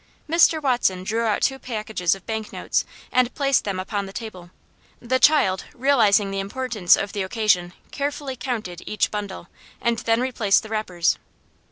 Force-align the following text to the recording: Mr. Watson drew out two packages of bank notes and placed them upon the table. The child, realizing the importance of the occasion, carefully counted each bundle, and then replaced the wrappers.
Mr. 0.27 0.59
Watson 0.59 1.03
drew 1.03 1.25
out 1.25 1.43
two 1.43 1.59
packages 1.59 2.15
of 2.15 2.25
bank 2.25 2.51
notes 2.51 2.85
and 3.11 3.35
placed 3.35 3.65
them 3.65 3.79
upon 3.79 4.07
the 4.07 4.11
table. 4.11 4.49
The 4.99 5.19
child, 5.19 5.65
realizing 5.75 6.31
the 6.31 6.39
importance 6.39 6.95
of 6.97 7.13
the 7.13 7.21
occasion, 7.21 7.71
carefully 7.91 8.35
counted 8.35 8.81
each 8.87 9.11
bundle, 9.11 9.47
and 9.79 9.99
then 9.99 10.19
replaced 10.19 10.63
the 10.63 10.69
wrappers. 10.69 11.19